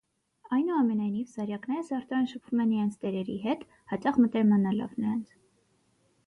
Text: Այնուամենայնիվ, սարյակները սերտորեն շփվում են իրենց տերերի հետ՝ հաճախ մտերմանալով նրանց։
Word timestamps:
Այնուամենայնիվ, 0.55 1.27
սարյակները 1.33 1.83
սերտորեն 1.89 2.29
շփվում 2.31 2.63
են 2.65 2.71
իրենց 2.77 2.97
տերերի 3.05 3.37
հետ՝ 3.45 3.63
հաճախ 3.93 4.19
մտերմանալով 4.25 4.99
նրանց։ 5.05 5.37